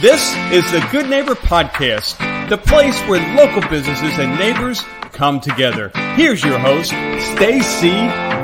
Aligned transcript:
This 0.00 0.32
is 0.52 0.70
the 0.70 0.86
Good 0.92 1.10
Neighbor 1.10 1.34
Podcast, 1.34 2.18
the 2.48 2.56
place 2.56 2.96
where 3.08 3.18
local 3.34 3.68
businesses 3.68 4.16
and 4.16 4.38
neighbors 4.38 4.80
come 5.10 5.40
together. 5.40 5.90
Here's 6.14 6.44
your 6.44 6.56
host, 6.56 6.90
Stacy 7.32 7.96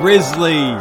Risley. 0.03 0.77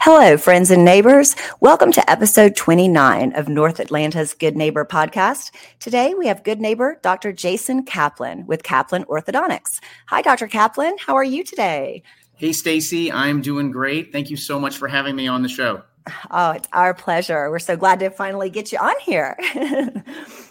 Hello, 0.00 0.36
friends 0.36 0.70
and 0.70 0.84
neighbors. 0.84 1.34
Welcome 1.58 1.90
to 1.90 2.08
episode 2.08 2.54
29 2.54 3.34
of 3.34 3.48
North 3.48 3.80
Atlanta's 3.80 4.34
Good 4.34 4.56
Neighbor 4.56 4.84
podcast. 4.84 5.50
Today 5.80 6.14
we 6.14 6.28
have 6.28 6.44
good 6.44 6.60
neighbor 6.60 7.00
Dr. 7.02 7.32
Jason 7.32 7.82
Kaplan 7.84 8.46
with 8.46 8.62
Kaplan 8.62 9.02
Orthodontics. 9.06 9.80
Hi, 10.06 10.22
Dr. 10.22 10.46
Kaplan. 10.46 10.96
How 11.04 11.16
are 11.16 11.24
you 11.24 11.42
today? 11.42 12.04
Hey, 12.36 12.52
Stacy. 12.52 13.10
I'm 13.10 13.40
doing 13.42 13.72
great. 13.72 14.12
Thank 14.12 14.30
you 14.30 14.36
so 14.36 14.60
much 14.60 14.76
for 14.76 14.86
having 14.86 15.16
me 15.16 15.26
on 15.26 15.42
the 15.42 15.48
show. 15.48 15.82
Oh, 16.30 16.50
it's 16.50 16.68
our 16.72 16.92
pleasure. 16.92 17.50
We're 17.50 17.58
so 17.58 17.76
glad 17.76 18.00
to 18.00 18.10
finally 18.10 18.50
get 18.50 18.72
you 18.72 18.78
on 18.78 18.94
here. 19.00 19.36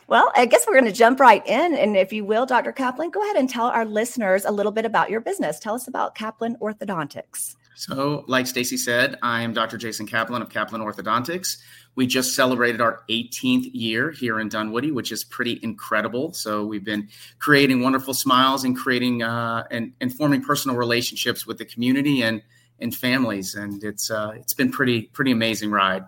well, 0.08 0.32
I 0.36 0.46
guess 0.48 0.66
we're 0.68 0.74
going 0.74 0.86
to 0.86 0.92
jump 0.92 1.20
right 1.20 1.46
in. 1.46 1.76
And 1.76 1.96
if 1.96 2.12
you 2.12 2.26
will, 2.26 2.46
Dr. 2.46 2.72
Kaplan, 2.72 3.12
go 3.12 3.22
ahead 3.22 3.36
and 3.36 3.48
tell 3.48 3.68
our 3.68 3.86
listeners 3.86 4.46
a 4.46 4.52
little 4.52 4.72
bit 4.72 4.86
about 4.86 5.12
your 5.12 5.22
business. 5.22 5.60
Tell 5.60 5.76
us 5.76 5.88
about 5.88 6.16
Kaplan 6.16 6.58
Orthodontics. 6.60 7.56
So, 7.76 8.24
like 8.28 8.48
Stacy 8.48 8.78
said, 8.78 9.18
I 9.24 9.42
am 9.42 9.54
Dr. 9.54 9.78
Jason 9.78 10.06
Kaplan 10.06 10.42
of 10.42 10.50
Kaplan 10.50 10.82
Orthodontics. 10.82 11.58
We 11.96 12.08
just 12.08 12.36
celebrated 12.36 12.82
our 12.82 13.02
18th 13.10 13.70
year 13.74 14.12
here 14.12 14.40
in 14.40 14.50
Dunwoody, 14.50 14.92
which 14.92 15.12
is 15.12 15.24
pretty 15.24 15.60
incredible. 15.62 16.34
So, 16.34 16.66
we've 16.66 16.84
been 16.86 17.10
creating 17.40 17.82
wonderful 17.82 18.14
smiles 18.14 18.64
and 18.64 18.78
creating 18.78 19.24
uh, 19.24 19.66
and, 19.72 19.94
and 20.00 20.16
forming 20.16 20.44
personal 20.44 20.78
relationships 20.78 21.48
with 21.48 21.58
the 21.58 21.66
community 21.66 22.22
and 22.22 22.44
and 22.84 22.94
families, 22.96 23.56
and 23.56 23.84
it's 23.84 24.12
uh, 24.12 24.34
it's 24.36 24.54
been 24.54 24.72
pretty 24.72 25.04
pretty 25.14 25.32
amazing 25.32 25.72
ride. 25.72 26.04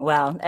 Well, 0.00 0.40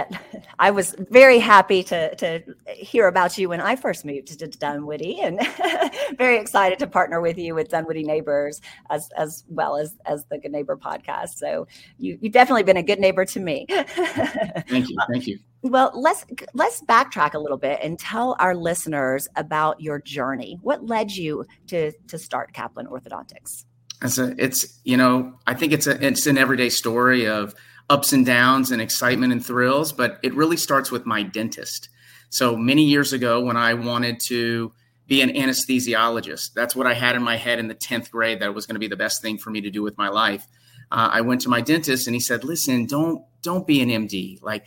I 0.59 0.71
was 0.71 0.95
very 1.11 1.39
happy 1.39 1.83
to, 1.83 2.15
to 2.17 2.43
hear 2.75 3.07
about 3.07 3.37
you 3.37 3.51
when 3.51 3.61
I 3.61 3.77
first 3.77 4.03
moved 4.03 4.39
to 4.39 4.49
Dunwoody 4.49 5.21
and 5.21 5.47
very 6.17 6.39
excited 6.39 6.79
to 6.79 6.87
partner 6.87 7.21
with 7.21 7.37
you 7.37 7.55
with 7.55 7.69
Dunwoody 7.69 8.03
Neighbors 8.03 8.63
as, 8.89 9.11
as 9.15 9.45
well 9.49 9.77
as, 9.77 9.95
as 10.07 10.25
the 10.31 10.39
Good 10.39 10.53
Neighbor 10.53 10.79
podcast. 10.79 11.37
So 11.37 11.67
you, 11.99 12.19
you've 12.23 12.33
definitely 12.33 12.63
been 12.63 12.79
a 12.79 12.83
good 12.83 12.99
neighbor 12.99 13.27
to 13.27 13.41
me. 13.41 13.67
thank 13.71 14.89
you. 14.89 14.97
Thank 15.11 15.27
you. 15.27 15.39
Well, 15.61 15.93
let's 15.95 16.25
let's 16.55 16.83
backtrack 16.83 17.35
a 17.35 17.39
little 17.39 17.59
bit 17.59 17.79
and 17.83 17.99
tell 17.99 18.37
our 18.41 18.57
listeners 18.57 19.29
about 19.37 19.83
your 19.83 20.01
journey. 20.01 20.59
What 20.63 20.87
led 20.87 21.13
you 21.13 21.45
to 21.67 21.93
to 22.09 22.19
start 22.19 22.55
Kaplan 22.55 22.87
Orthodontics? 22.87 23.67
It's 24.03 24.19
a, 24.19 24.35
it's 24.39 24.81
you 24.85 24.97
know 24.97 25.39
I 25.47 25.55
think 25.55 25.73
it's 25.73 25.87
a 25.87 26.05
it's 26.05 26.27
an 26.27 26.39
everyday 26.39 26.69
story 26.69 27.27
of 27.27 27.55
ups 27.89 28.13
and 28.13 28.25
downs 28.25 28.71
and 28.71 28.81
excitement 28.81 29.33
and 29.33 29.45
thrills, 29.45 29.93
but 29.93 30.19
it 30.23 30.35
really 30.35 30.57
starts 30.57 30.91
with 30.91 31.07
my 31.07 31.23
dentist. 31.23 31.89
So 32.31 32.57
many 32.57 32.85
years 32.85 33.13
ago, 33.13 33.43
when 33.43 33.57
I 33.57 33.75
wanted 33.75 34.19
to 34.29 34.73
be 35.07 35.21
an 35.21 35.31
anesthesiologist, 35.31 36.55
that's 36.55 36.75
what 36.75 36.87
I 36.87 36.95
had 36.95 37.17
in 37.17 37.23
my 37.23 37.37
head 37.37 37.59
in 37.59 37.69
the 37.69 37.75
tenth 37.75 38.11
grade 38.11 38.41
that 38.41 38.55
was 38.55 38.67
going 38.67 38.77
to 38.77 38.81
be 38.81 38.89
the 38.89 38.97
best 38.97 39.21
thing 39.21 39.37
for 39.37 39.51
me 39.51 39.61
to 39.61 39.71
do 39.71 39.83
with 39.83 39.99
my 39.99 40.09
life. 40.09 40.47
Uh, 40.91 41.11
I 41.13 41.21
went 41.21 41.43
to 41.43 41.49
my 41.49 41.61
dentist 41.61 42.07
and 42.07 42.15
he 42.15 42.21
said, 42.21 42.45
"Listen, 42.45 42.87
don't 42.87 43.25
don't 43.43 43.67
be 43.67 43.81
an 43.83 43.89
MD. 43.89 44.43
Like 44.43 44.65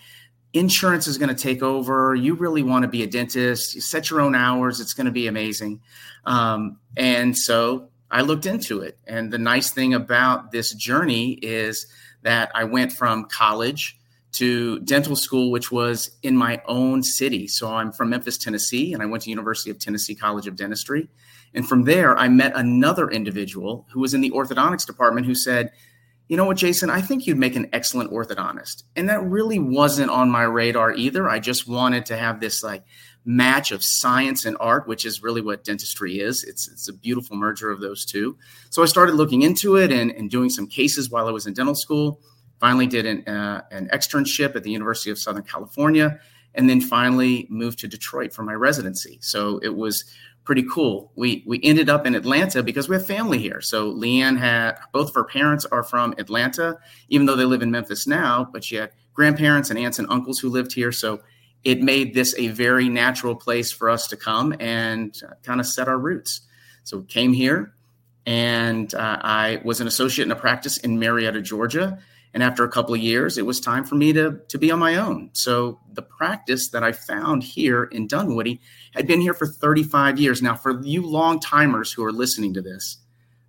insurance 0.53 1.07
is 1.07 1.17
going 1.17 1.35
to 1.35 1.41
take 1.41 1.61
over. 1.61 2.15
You 2.15 2.35
really 2.35 2.63
want 2.63 2.83
to 2.83 2.87
be 2.87 3.03
a 3.03 3.07
dentist. 3.07 3.75
You 3.75 3.81
set 3.81 4.09
your 4.09 4.21
own 4.21 4.35
hours. 4.35 4.79
It's 4.79 4.93
going 4.93 5.05
to 5.05 5.11
be 5.11 5.27
amazing." 5.27 5.81
Um, 6.25 6.79
and 6.95 7.37
so 7.37 7.89
I 8.09 8.21
looked 8.21 8.45
into 8.45 8.81
it. 8.81 8.97
And 9.05 9.31
the 9.31 9.37
nice 9.37 9.71
thing 9.71 9.93
about 9.93 10.51
this 10.51 10.73
journey 10.73 11.33
is 11.33 11.87
that 12.21 12.51
I 12.53 12.63
went 12.63 12.91
from 12.91 13.25
college 13.25 13.97
to 14.33 14.79
dental 14.79 15.15
school, 15.15 15.49
which 15.49 15.71
was 15.71 16.11
in 16.21 16.35
my 16.35 16.61
own 16.67 17.03
city. 17.03 17.47
So 17.47 17.73
I'm 17.73 17.91
from 17.91 18.09
Memphis, 18.09 18.37
Tennessee, 18.37 18.93
and 18.93 19.01
I 19.01 19.05
went 19.05 19.23
to 19.23 19.29
University 19.29 19.69
of 19.69 19.79
Tennessee 19.79 20.15
College 20.15 20.45
of 20.45 20.55
Dentistry. 20.55 21.07
And 21.53 21.67
from 21.67 21.83
there, 21.83 22.17
I 22.17 22.27
met 22.27 22.51
another 22.53 23.09
individual 23.09 23.87
who 23.91 24.01
was 24.01 24.13
in 24.13 24.21
the 24.21 24.31
orthodontics 24.31 24.85
department 24.85 25.25
who 25.25 25.35
said, 25.35 25.71
you 26.27 26.35
know 26.35 26.45
what, 26.45 26.57
Jason, 26.57 26.89
I 26.89 27.01
think 27.01 27.27
you'd 27.27 27.37
make 27.37 27.55
an 27.55 27.69
excellent 27.71 28.11
orthodontist. 28.11 28.83
And 28.95 29.07
that 29.09 29.23
really 29.23 29.59
wasn't 29.59 30.09
on 30.09 30.29
my 30.29 30.43
radar 30.43 30.91
either. 30.91 31.29
I 31.29 31.39
just 31.39 31.67
wanted 31.67 32.07
to 32.07 32.17
have 32.17 32.39
this 32.39 32.63
like 32.63 32.83
match 33.25 33.71
of 33.71 33.83
science 33.83 34.45
and 34.45 34.55
art, 34.59 34.87
which 34.87 35.05
is 35.05 35.23
really 35.23 35.41
what 35.41 35.63
dentistry 35.63 36.19
is. 36.19 36.43
It's, 36.43 36.67
it's 36.67 36.87
a 36.87 36.93
beautiful 36.93 37.35
merger 37.35 37.71
of 37.71 37.81
those 37.81 38.05
two. 38.05 38.37
So 38.69 38.83
I 38.83 38.85
started 38.85 39.15
looking 39.15 39.41
into 39.41 39.75
it 39.75 39.91
and, 39.91 40.11
and 40.11 40.29
doing 40.29 40.49
some 40.49 40.67
cases 40.67 41.09
while 41.09 41.27
I 41.27 41.31
was 41.31 41.47
in 41.47 41.53
dental 41.53 41.75
school. 41.75 42.21
Finally, 42.59 42.87
did 42.87 43.05
an, 43.05 43.27
uh, 43.27 43.63
an 43.71 43.89
externship 43.91 44.55
at 44.55 44.63
the 44.63 44.71
University 44.71 45.09
of 45.09 45.17
Southern 45.19 45.43
California, 45.43 46.19
and 46.53 46.69
then 46.69 46.79
finally 46.79 47.47
moved 47.49 47.79
to 47.79 47.87
Detroit 47.87 48.31
for 48.31 48.43
my 48.43 48.53
residency. 48.53 49.17
So 49.21 49.57
it 49.57 49.75
was 49.75 50.05
pretty 50.45 50.63
cool. 50.71 51.11
We 51.15 51.43
we 51.45 51.59
ended 51.63 51.89
up 51.89 52.05
in 52.05 52.15
Atlanta 52.15 52.63
because 52.63 52.87
we 52.87 52.95
have 52.95 53.05
family 53.05 53.39
here. 53.39 53.59
So 53.59 53.91
Leanne 53.91 54.37
had 54.37 54.77
both 54.93 55.09
of 55.09 55.15
her 55.15 55.25
parents 55.25 55.65
are 55.65 55.83
from 55.83 56.13
Atlanta, 56.17 56.77
even 57.09 57.25
though 57.25 57.35
they 57.35 57.45
live 57.45 57.61
in 57.61 57.71
Memphis 57.71 58.07
now, 58.07 58.47
but 58.53 58.63
she 58.63 58.75
had 58.75 58.91
grandparents 59.13 59.69
and 59.69 59.79
aunts 59.79 59.99
and 59.99 60.07
uncles 60.09 60.39
who 60.39 60.49
lived 60.49 60.71
here. 60.73 60.91
So 60.91 61.21
it 61.65 61.81
made 61.81 62.13
this 62.13 62.35
a 62.37 62.47
very 62.49 62.87
natural 62.87 63.35
place 63.35 63.71
for 63.71 63.89
us 63.89 64.07
to 64.09 64.15
come 64.15 64.55
and 64.59 65.19
kind 65.43 65.59
of 65.59 65.65
set 65.65 65.87
our 65.87 65.97
roots. 65.97 66.41
So 66.83 66.99
we 66.99 67.05
came 67.05 67.33
here, 67.33 67.73
and 68.25 68.93
uh, 68.93 69.17
I 69.21 69.61
was 69.65 69.81
an 69.81 69.87
associate 69.87 70.25
in 70.25 70.31
a 70.31 70.35
practice 70.35 70.77
in 70.77 70.99
Marietta, 70.99 71.41
Georgia. 71.41 71.97
And 72.35 72.43
after 72.43 72.63
a 72.63 72.69
couple 72.69 72.93
of 72.93 72.99
years, 72.99 73.37
it 73.37 73.45
was 73.45 73.59
time 73.59 73.85
for 73.85 73.95
me 73.95 74.13
to, 74.13 74.41
to 74.49 74.57
be 74.57 74.69
on 74.69 74.77
my 74.77 74.97
own. 74.97 75.29
So 75.33 75.79
the 75.91 76.01
practice 76.01 76.69
that 76.69 76.83
I 76.83 76.91
found 76.91 77.43
here 77.43 77.85
in 77.85 78.07
Dunwoody 78.07 78.59
had 78.93 79.07
been 79.07 79.21
here 79.21 79.33
for 79.33 79.47
35 79.47 80.19
years. 80.19 80.41
Now, 80.41 80.55
for 80.55 80.81
you 80.83 81.05
long 81.05 81.39
timers 81.39 81.93
who 81.93 82.03
are 82.03 82.11
listening 82.11 82.53
to 82.55 82.61
this, 82.61 82.97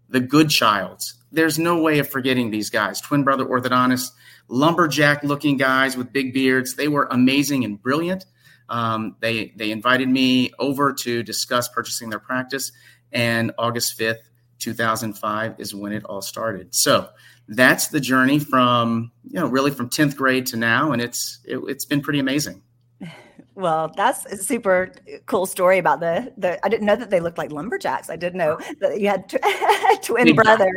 the 0.08 0.20
good 0.20 0.50
childs, 0.50 1.14
there's 1.32 1.58
no 1.58 1.80
way 1.80 1.98
of 1.98 2.08
forgetting 2.08 2.50
these 2.50 2.70
guys, 2.70 3.00
twin 3.00 3.24
brother 3.24 3.44
orthodontists 3.44 4.10
lumberjack 4.48 5.22
looking 5.24 5.56
guys 5.56 5.96
with 5.96 6.12
big 6.12 6.32
beards. 6.32 6.74
They 6.74 6.88
were 6.88 7.08
amazing 7.10 7.64
and 7.64 7.80
brilliant. 7.80 8.26
Um, 8.68 9.16
they 9.20 9.52
they 9.56 9.70
invited 9.70 10.08
me 10.08 10.50
over 10.58 10.92
to 10.92 11.22
discuss 11.22 11.68
purchasing 11.68 12.10
their 12.10 12.18
practice, 12.18 12.72
and 13.12 13.52
August 13.58 13.94
fifth, 13.94 14.28
two 14.58 14.72
thousand 14.72 15.14
five, 15.14 15.54
is 15.58 15.74
when 15.74 15.92
it 15.92 16.04
all 16.04 16.22
started. 16.22 16.74
So 16.74 17.08
that's 17.48 17.88
the 17.88 18.00
journey 18.00 18.40
from 18.40 19.12
you 19.24 19.38
know 19.38 19.46
really 19.46 19.70
from 19.70 19.88
tenth 19.88 20.16
grade 20.16 20.46
to 20.46 20.56
now, 20.56 20.92
and 20.92 21.00
it's 21.00 21.38
it, 21.44 21.58
it's 21.68 21.84
been 21.84 22.00
pretty 22.00 22.18
amazing. 22.18 22.62
Well, 23.56 23.90
that's 23.96 24.26
a 24.26 24.36
super 24.36 24.92
cool 25.24 25.46
story 25.46 25.78
about 25.78 26.00
the 26.00 26.30
the. 26.36 26.64
I 26.64 26.68
didn't 26.68 26.84
know 26.84 26.94
that 26.94 27.08
they 27.08 27.20
looked 27.20 27.38
like 27.38 27.50
lumberjacks. 27.50 28.10
I 28.10 28.16
didn't 28.16 28.36
know 28.36 28.58
that 28.80 29.00
you 29.00 29.08
had 29.08 29.30
tw- 29.30 30.02
twin 30.04 30.36
brother. 30.36 30.70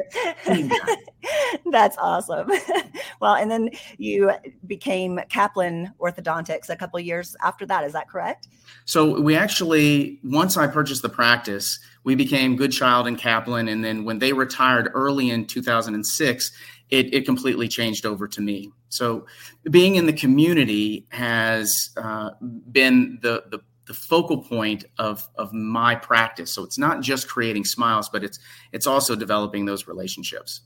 that's 1.72 1.98
awesome. 1.98 2.50
well, 3.22 3.36
and 3.36 3.52
then 3.52 3.72
you 3.98 4.32
became 4.66 5.20
Kaplan 5.28 5.94
Orthodontics 6.00 6.70
a 6.70 6.78
couple 6.78 7.02
years 7.02 7.36
after 7.44 7.66
that. 7.66 7.84
Is 7.84 7.92
that 7.92 8.08
correct? 8.08 8.48
So 8.86 9.20
we 9.20 9.36
actually, 9.36 10.18
once 10.24 10.56
I 10.56 10.66
purchased 10.66 11.02
the 11.02 11.10
practice, 11.10 11.80
we 12.06 12.16
became 12.16 12.56
Good 12.56 12.72
Child 12.72 13.08
and 13.08 13.18
Kaplan, 13.18 13.68
and 13.68 13.84
then 13.84 14.06
when 14.06 14.20
they 14.20 14.32
retired 14.32 14.90
early 14.94 15.32
in 15.32 15.46
2006, 15.46 16.52
it, 16.90 17.14
it 17.14 17.26
completely 17.26 17.68
changed 17.68 18.06
over 18.06 18.28
to 18.28 18.42
me. 18.42 18.72
So 18.90 19.26
being 19.70 19.96
in 19.96 20.06
the 20.06 20.14
community 20.14 21.06
has 21.10 21.92
uh, 21.98 22.32
been 22.72 23.20
the, 23.22 23.44
the 23.50 23.60
the 23.86 23.94
focal 23.96 24.38
point 24.38 24.86
of 25.00 25.28
of 25.36 25.52
my 25.52 25.96
practice. 25.96 26.54
So 26.54 26.64
it's 26.64 26.78
not 26.78 27.02
just 27.02 27.28
creating 27.28 27.66
smiles, 27.66 28.08
but 28.08 28.24
it's 28.24 28.38
it's 28.72 28.86
also 28.86 29.16
developing 29.16 29.66
those 29.66 29.88
relationships. 29.88 30.62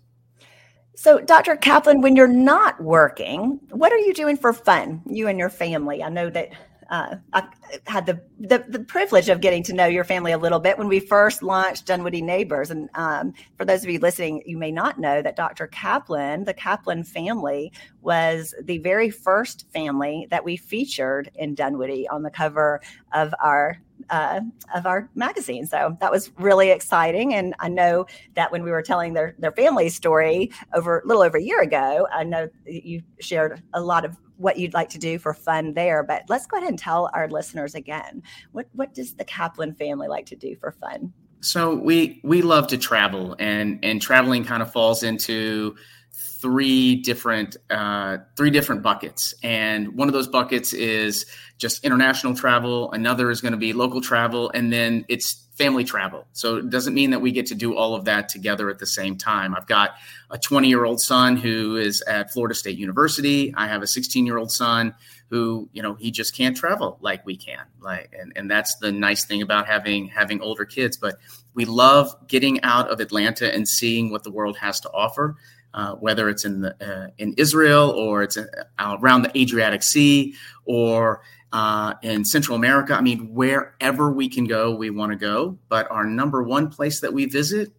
So, 0.95 1.19
Dr. 1.19 1.55
Kaplan, 1.55 2.01
when 2.01 2.15
you're 2.15 2.27
not 2.27 2.81
working, 2.81 3.59
what 3.71 3.91
are 3.91 3.97
you 3.97 4.13
doing 4.13 4.37
for 4.37 4.53
fun, 4.53 5.01
you 5.07 5.27
and 5.27 5.39
your 5.39 5.49
family? 5.49 6.03
I 6.03 6.09
know 6.09 6.29
that 6.29 6.49
uh, 6.89 7.15
I 7.33 7.47
had 7.87 8.05
the, 8.05 8.21
the, 8.39 8.65
the 8.67 8.79
privilege 8.79 9.29
of 9.29 9.41
getting 9.41 9.63
to 9.63 9.73
know 9.73 9.85
your 9.85 10.03
family 10.03 10.31
a 10.31 10.37
little 10.37 10.59
bit 10.59 10.77
when 10.77 10.87
we 10.87 10.99
first 10.99 11.43
launched 11.43 11.85
Dunwoody 11.85 12.21
Neighbors. 12.21 12.71
And 12.71 12.89
um, 12.95 13.33
for 13.57 13.65
those 13.65 13.83
of 13.83 13.89
you 13.89 13.99
listening, 13.99 14.43
you 14.45 14.57
may 14.57 14.71
not 14.71 14.99
know 14.99 15.21
that 15.21 15.35
Dr. 15.35 15.67
Kaplan, 15.67 16.43
the 16.43 16.53
Kaplan 16.53 17.03
family, 17.03 17.71
was 18.01 18.53
the 18.61 18.77
very 18.79 19.09
first 19.09 19.65
family 19.73 20.27
that 20.29 20.43
we 20.43 20.57
featured 20.57 21.31
in 21.35 21.55
Dunwoody 21.55 22.07
on 22.07 22.23
the 22.23 22.31
cover 22.31 22.81
of 23.13 23.33
our 23.41 23.79
uh, 24.09 24.41
of 24.75 24.85
our 24.85 25.09
magazine. 25.15 25.65
So 25.65 25.97
that 25.99 26.11
was 26.11 26.31
really 26.37 26.71
exciting. 26.71 27.33
And 27.33 27.53
I 27.59 27.69
know 27.69 28.05
that 28.35 28.51
when 28.51 28.63
we 28.63 28.71
were 28.71 28.81
telling 28.81 29.13
their 29.13 29.35
their 29.39 29.51
family 29.51 29.89
story 29.89 30.51
over 30.73 30.99
a 30.99 31.07
little 31.07 31.23
over 31.23 31.37
a 31.37 31.41
year 31.41 31.61
ago, 31.61 32.07
I 32.11 32.23
know 32.23 32.49
you 32.65 33.01
shared 33.19 33.61
a 33.73 33.81
lot 33.81 34.05
of 34.05 34.17
what 34.37 34.57
you'd 34.57 34.73
like 34.73 34.89
to 34.89 34.99
do 34.99 35.19
for 35.19 35.33
fun 35.33 35.73
there. 35.73 36.03
But 36.03 36.23
let's 36.29 36.45
go 36.45 36.57
ahead 36.57 36.69
and 36.69 36.79
tell 36.79 37.09
our 37.13 37.29
listeners 37.29 37.75
again 37.75 38.23
what 38.51 38.67
what 38.73 38.93
does 38.93 39.13
the 39.13 39.25
Kaplan 39.25 39.73
family 39.75 40.07
like 40.07 40.25
to 40.27 40.35
do 40.35 40.55
for 40.55 40.71
fun? 40.71 41.13
So 41.41 41.75
we 41.75 42.21
we 42.23 42.41
love 42.41 42.67
to 42.67 42.77
travel, 42.77 43.35
and 43.37 43.79
and 43.83 44.01
traveling 44.01 44.45
kind 44.45 44.63
of 44.63 44.71
falls 44.71 45.03
into 45.03 45.75
three 46.13 46.95
different 46.97 47.57
uh, 47.69 48.17
three 48.35 48.49
different 48.49 48.83
buckets, 48.83 49.33
and 49.43 49.95
one 49.95 50.07
of 50.07 50.13
those 50.13 50.27
buckets 50.27 50.73
is 50.73 51.25
just 51.57 51.83
international 51.83 52.35
travel. 52.35 52.91
Another 52.91 53.31
is 53.31 53.41
going 53.41 53.53
to 53.53 53.57
be 53.57 53.73
local 53.73 54.01
travel, 54.01 54.51
and 54.53 54.71
then 54.71 55.05
it's 55.07 55.47
family 55.57 55.83
travel. 55.83 56.25
So 56.33 56.57
it 56.57 56.69
doesn't 56.69 56.93
mean 56.93 57.11
that 57.11 57.19
we 57.19 57.31
get 57.31 57.45
to 57.47 57.55
do 57.55 57.75
all 57.75 57.95
of 57.95 58.05
that 58.05 58.27
together 58.29 58.69
at 58.69 58.79
the 58.79 58.87
same 58.87 59.17
time. 59.17 59.55
I've 59.55 59.67
got 59.67 59.91
a 60.31 60.37
20 60.37 60.67
year 60.67 60.83
old 60.83 60.99
son 60.99 61.37
who 61.37 61.77
is 61.77 62.01
at 62.01 62.31
Florida 62.33 62.55
State 62.55 62.77
University. 62.77 63.53
I 63.55 63.67
have 63.67 63.81
a 63.81 63.87
16 63.87 64.25
year 64.25 64.37
old 64.37 64.51
son 64.51 64.95
who 65.29 65.67
you 65.73 65.81
know 65.81 65.95
he 65.95 66.11
just 66.11 66.35
can't 66.35 66.55
travel 66.55 66.99
like 67.01 67.25
we 67.25 67.35
can 67.35 67.65
like 67.79 68.13
and, 68.19 68.33
and 68.35 68.51
that's 68.51 68.75
the 68.81 68.91
nice 68.91 69.25
thing 69.25 69.41
about 69.41 69.65
having 69.65 70.07
having 70.07 70.39
older 70.41 70.63
kids 70.63 70.95
but 70.95 71.15
we 71.55 71.65
love 71.65 72.15
getting 72.27 72.61
out 72.61 72.87
of 72.91 72.99
atlanta 72.99 73.51
and 73.51 73.67
seeing 73.67 74.11
what 74.11 74.23
the 74.23 74.29
world 74.29 74.55
has 74.57 74.79
to 74.79 74.89
offer 74.91 75.35
uh, 75.73 75.93
whether 75.95 76.29
it's 76.29 76.45
in 76.45 76.61
the 76.61 76.75
uh, 76.81 77.09
in 77.17 77.33
Israel 77.37 77.89
or 77.89 78.23
it's 78.23 78.37
uh, 78.37 78.45
around 78.79 79.23
the 79.23 79.37
Adriatic 79.37 79.83
Sea 79.83 80.35
or 80.65 81.21
uh, 81.51 81.93
in 82.01 82.25
Central 82.25 82.55
America. 82.57 82.95
I 82.95 83.01
mean, 83.01 83.33
wherever 83.33 84.11
we 84.11 84.27
can 84.27 84.45
go, 84.45 84.75
we 84.75 84.89
want 84.89 85.11
to 85.11 85.17
go. 85.17 85.57
But 85.69 85.89
our 85.91 86.05
number 86.05 86.43
one 86.43 86.69
place 86.69 86.99
that 87.01 87.13
we 87.13 87.25
visit 87.25 87.71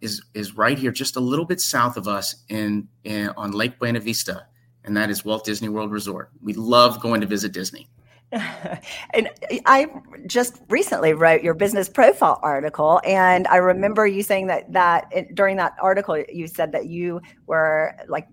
is 0.00 0.22
is 0.34 0.56
right 0.56 0.78
here, 0.78 0.90
just 0.90 1.16
a 1.16 1.20
little 1.20 1.44
bit 1.44 1.60
south 1.60 1.96
of 1.96 2.08
us 2.08 2.36
in, 2.48 2.88
in 3.04 3.28
on 3.36 3.52
Lake 3.52 3.78
Buena 3.78 4.00
Vista, 4.00 4.46
and 4.84 4.96
that 4.96 5.10
is 5.10 5.24
Walt 5.24 5.44
Disney 5.44 5.68
World 5.68 5.92
Resort. 5.92 6.30
We 6.42 6.54
love 6.54 7.00
going 7.00 7.20
to 7.20 7.26
visit 7.26 7.52
Disney. 7.52 7.88
and 9.12 9.28
I 9.66 9.88
just 10.26 10.60
recently 10.68 11.12
wrote 11.14 11.42
your 11.42 11.54
business 11.54 11.88
profile 11.88 12.38
article, 12.42 13.00
and 13.04 13.46
I 13.48 13.56
remember 13.56 14.06
you 14.06 14.22
saying 14.22 14.46
that 14.48 14.72
that 14.72 15.34
during 15.34 15.56
that 15.56 15.74
article 15.80 16.22
you 16.28 16.46
said 16.46 16.72
that 16.72 16.86
you 16.86 17.20
were 17.46 17.94
like 18.08 18.28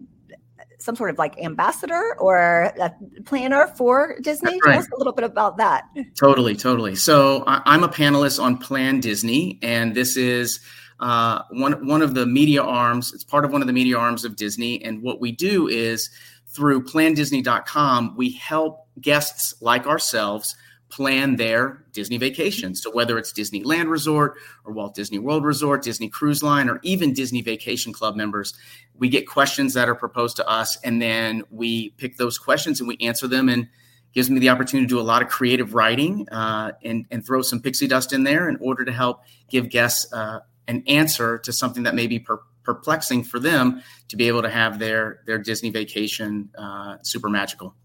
some 0.79 0.95
sort 0.95 1.09
of 1.09 1.17
like 1.17 1.37
ambassador 1.39 2.15
or 2.19 2.71
a 2.79 2.93
planner 3.25 3.67
for 3.75 4.17
Disney. 4.21 4.59
Right. 4.63 4.73
Tell 4.73 4.79
us 4.79 4.87
a 4.93 4.97
little 4.97 5.13
bit 5.13 5.25
about 5.25 5.57
that. 5.57 5.85
Totally, 6.15 6.55
totally. 6.55 6.95
So 6.95 7.43
I, 7.47 7.73
am 7.73 7.83
a 7.83 7.89
panelist 7.89 8.41
on 8.41 8.57
Plan 8.57 8.99
Disney, 8.99 9.59
and 9.63 9.95
this 9.95 10.15
is 10.15 10.59
uh, 10.99 11.41
one 11.51 11.85
one 11.87 12.01
of 12.01 12.13
the 12.13 12.25
media 12.25 12.61
arms. 12.61 13.13
It's 13.13 13.23
part 13.23 13.45
of 13.45 13.51
one 13.51 13.61
of 13.61 13.67
the 13.67 13.73
media 13.73 13.97
arms 13.97 14.25
of 14.25 14.35
Disney, 14.35 14.83
and 14.83 15.01
what 15.01 15.19
we 15.19 15.31
do 15.31 15.67
is 15.67 16.09
through 16.47 16.83
PlanDisney.com, 16.83 18.15
we 18.15 18.31
help 18.31 18.86
guests 18.99 19.55
like 19.61 19.85
ourselves 19.85 20.55
plan 20.89 21.35
their 21.35 21.83
Disney 21.91 22.17
vacations. 22.17 22.81
So 22.81 22.91
whether 22.91 23.17
it's 23.17 23.33
Disneyland 23.33 23.89
Resort 23.89 24.35
or 24.63 24.73
Walt 24.73 24.95
Disney 24.95 25.19
World 25.19 25.43
Resort, 25.43 25.83
Disney 25.83 26.07
Cruise 26.09 26.41
Line, 26.41 26.69
or 26.69 26.79
even 26.81 27.13
Disney 27.13 27.41
Vacation 27.41 27.91
Club 27.91 28.15
members, 28.15 28.53
we 28.95 29.09
get 29.09 29.27
questions 29.27 29.73
that 29.73 29.89
are 29.89 29.95
proposed 29.95 30.37
to 30.37 30.47
us, 30.47 30.77
and 30.83 31.01
then 31.01 31.43
we 31.51 31.89
pick 31.97 32.17
those 32.17 32.37
questions 32.37 32.79
and 32.79 32.87
we 32.87 32.97
answer 33.01 33.27
them, 33.27 33.49
and 33.49 33.67
gives 34.13 34.29
me 34.29 34.39
the 34.39 34.49
opportunity 34.49 34.87
to 34.87 34.89
do 34.89 34.99
a 34.99 35.03
lot 35.03 35.21
of 35.21 35.27
creative 35.27 35.73
writing 35.73 36.27
uh, 36.29 36.71
and 36.83 37.05
and 37.11 37.25
throw 37.25 37.41
some 37.41 37.61
pixie 37.61 37.87
dust 37.87 38.13
in 38.13 38.23
there 38.23 38.49
in 38.49 38.57
order 38.61 38.85
to 38.85 38.91
help 38.91 39.21
give 39.49 39.69
guests 39.69 40.11
uh, 40.13 40.39
an 40.67 40.83
answer 40.87 41.37
to 41.39 41.51
something 41.51 41.83
that 41.83 41.95
may 41.95 42.07
be 42.07 42.19
per- 42.19 42.41
perplexing 42.63 43.23
for 43.23 43.39
them 43.39 43.81
to 44.07 44.15
be 44.15 44.27
able 44.27 44.41
to 44.41 44.49
have 44.49 44.79
their 44.79 45.21
their 45.25 45.37
Disney 45.37 45.69
vacation 45.69 46.49
uh, 46.57 46.97
super 47.03 47.29
magical. 47.29 47.75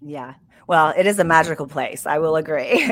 Yeah. 0.00 0.34
Well, 0.68 0.92
it 0.98 1.06
is 1.06 1.18
a 1.18 1.24
magical 1.24 1.66
place. 1.66 2.04
I 2.04 2.18
will 2.18 2.36
agree. 2.36 2.84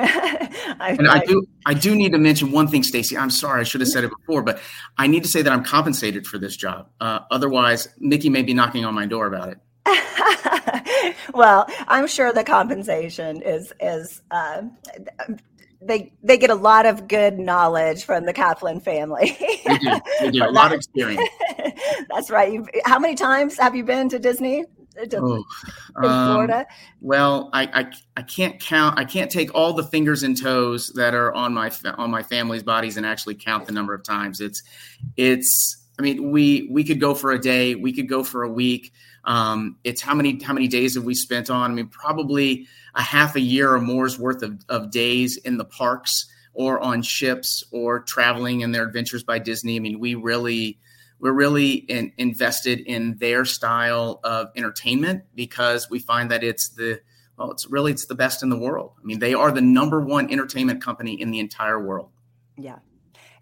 I, 0.81 0.97
and 0.99 1.07
I, 1.07 1.19
do 1.19 1.47
I 1.67 1.75
do 1.75 1.95
need 1.95 2.13
to 2.13 2.19
mention 2.19 2.51
one 2.51 2.69
thing, 2.69 2.83
Stacy. 2.83 3.19
I'm 3.19 3.29
sorry, 3.29 3.61
I 3.61 3.65
should 3.65 3.83
have 3.83 3.89
said 3.89 4.03
it 4.03 4.11
before, 4.19 4.43
but 4.43 4.61
I 4.97 5.07
need 5.07 5.23
to 5.25 5.29
say 5.29 5.43
that 5.43 5.53
I'm 5.53 5.63
compensated 5.63 6.27
for 6.27 6.39
this 6.39 6.57
job. 6.57 6.89
Uh, 7.03 7.21
otherwise, 7.31 7.89
Mickey 7.99 8.31
may 8.31 8.43
be 8.43 8.55
knocking 8.55 8.87
on 8.87 8.95
my 8.95 9.05
door 9.05 9.27
about 9.27 9.51
it. 9.51 11.15
well, 11.35 11.67
I'm 11.87 12.07
sure 12.07 12.33
the 12.33 12.45
compensation 12.45 13.43
is 13.43 13.75
is 13.79 14.23
uh, 14.31 14.63
they 15.83 16.15
they 16.23 16.39
get 16.39 16.49
a 16.49 16.55
lot 16.55 16.87
of 16.87 17.07
good 17.07 17.39
knowledge 17.39 18.05
from 18.05 18.25
the 18.25 18.33
Kaplan 18.33 18.81
family. 18.81 19.37
they 19.67 19.79
do. 19.79 20.01
They 20.21 20.31
do. 20.31 20.45
a 20.45 20.51
lot 20.51 20.73
of 20.73 20.79
experience. 20.79 21.29
That's 22.09 22.31
right. 22.31 22.51
You've, 22.51 22.69
how 22.87 22.99
many 22.99 23.17
times 23.17 23.59
have 23.59 23.77
you 23.77 23.85
been 23.85 24.09
to 24.09 24.19
Disney? 24.19 24.65
To, 25.11 25.19
oh, 25.19 25.45
um, 25.97 26.33
Florida? 26.33 26.67
Well, 27.01 27.51
I, 27.53 27.63
I 27.65 27.93
I 28.17 28.23
can't 28.23 28.59
count. 28.59 28.99
I 28.99 29.05
can't 29.05 29.31
take 29.31 29.55
all 29.55 29.73
the 29.73 29.85
fingers 29.85 30.23
and 30.23 30.41
toes 30.41 30.89
that 30.95 31.15
are 31.15 31.33
on 31.35 31.55
my 31.55 31.71
on 31.99 32.11
my 32.11 32.23
family's 32.23 32.63
bodies 32.63 32.97
and 32.97 33.05
actually 33.05 33.35
count 33.35 33.67
the 33.67 33.73
number 33.73 33.95
of 33.95 34.03
times. 34.03 34.41
It's 34.41 34.63
it's. 35.17 35.83
I 35.99 36.03
mean, 36.03 36.31
we 36.31 36.69
we 36.71 36.85
could 36.85 37.01
go 37.01 37.15
for 37.15 37.33
a 37.33 37.39
day. 37.39 37.75
We 37.75 37.93
could 37.93 38.09
go 38.09 38.25
for 38.25 38.43
a 38.43 38.49
week. 38.49 38.93
Um, 39.25 39.77
it's 39.83 40.01
how 40.01 40.15
many 40.15 40.43
how 40.43 40.55
many 40.55 40.69
days 40.69 40.95
have 40.95 41.05
we 41.05 41.15
spent 41.15 41.51
on? 41.51 41.71
I 41.71 41.75
mean, 41.75 41.89
probably 41.89 42.67
a 42.95 43.03
half 43.03 43.37
a 43.37 43.41
year 43.41 43.73
or 43.73 43.81
more's 43.81 44.19
worth 44.19 44.43
of, 44.43 44.65
of 44.69 44.91
days 44.91 45.37
in 45.37 45.59
the 45.59 45.65
parks 45.65 46.27
or 46.55 46.81
on 46.81 47.03
ships 47.03 47.63
or 47.71 48.01
traveling 48.01 48.63
in 48.63 48.73
their 48.73 48.85
adventures 48.85 49.23
by 49.23 49.39
Disney. 49.39 49.77
I 49.77 49.81
mean, 49.81 50.01
we 50.01 50.15
really 50.15 50.79
we're 51.19 51.33
really 51.33 51.73
in, 51.73 52.13
invested 52.19 52.81
in 52.81 53.17
their 53.19 53.45
style 53.45 54.21
of 54.25 54.49
entertainment 54.57 55.25
because 55.35 55.89
we 55.91 55.99
find 55.99 56.31
that 56.31 56.45
it's 56.45 56.69
the 56.71 57.01
well, 57.39 57.51
it's 57.51 57.67
really 57.71 57.93
it's 57.93 58.07
the 58.07 58.15
best 58.15 58.43
in 58.43 58.49
the 58.49 58.57
world. 58.57 58.93
I 58.99 59.05
mean, 59.05 59.19
they 59.19 59.35
are 59.35 59.53
the 59.53 59.61
number 59.61 60.01
one 60.01 60.31
entertainment 60.31 60.83
company 60.83 61.21
in 61.21 61.31
the 61.31 61.39
entire 61.39 61.79
world. 61.79 62.11
Yeah 62.57 62.79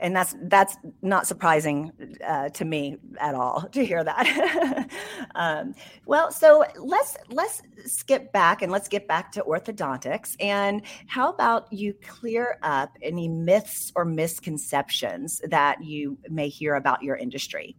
and 0.00 0.14
that's 0.14 0.34
that's 0.42 0.76
not 1.02 1.26
surprising 1.26 1.92
uh, 2.26 2.48
to 2.50 2.64
me 2.64 2.98
at 3.20 3.34
all 3.34 3.68
to 3.72 3.84
hear 3.84 4.04
that. 4.04 4.88
um, 5.34 5.74
well, 6.06 6.30
so 6.30 6.64
let's 6.78 7.16
let's 7.30 7.62
skip 7.86 8.32
back 8.32 8.62
and 8.62 8.70
let's 8.70 8.88
get 8.88 9.06
back 9.06 9.32
to 9.32 9.42
orthodontics. 9.42 10.36
And 10.40 10.82
how 11.06 11.30
about 11.30 11.72
you 11.72 11.94
clear 12.06 12.58
up 12.62 12.96
any 13.02 13.28
myths 13.28 13.92
or 13.94 14.04
misconceptions 14.04 15.40
that 15.48 15.82
you 15.82 16.18
may 16.28 16.48
hear 16.48 16.74
about 16.74 17.02
your 17.02 17.16
industry? 17.16 17.76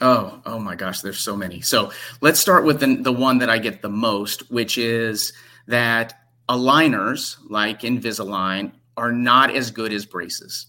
Oh, 0.00 0.40
oh 0.46 0.58
my 0.58 0.76
gosh, 0.76 1.00
there's 1.00 1.20
so 1.20 1.36
many. 1.36 1.60
So 1.60 1.92
let's 2.22 2.40
start 2.40 2.64
with 2.64 2.80
the, 2.80 2.96
the 2.96 3.12
one 3.12 3.38
that 3.38 3.50
I 3.50 3.58
get 3.58 3.82
the 3.82 3.90
most, 3.90 4.50
which 4.50 4.78
is 4.78 5.32
that 5.66 6.14
aligners 6.48 7.36
like 7.48 7.82
Invisalign 7.82 8.72
are 8.96 9.12
not 9.12 9.54
as 9.54 9.70
good 9.70 9.92
as 9.92 10.06
braces. 10.06 10.66